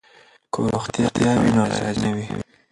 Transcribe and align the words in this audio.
که 0.53 0.59
روغتیا 0.71 1.31
وي 1.41 1.51
نو 1.55 1.63
غیر 1.71 1.83
حاضري 1.87 1.99
نه 2.05 2.09
وي. 2.15 2.25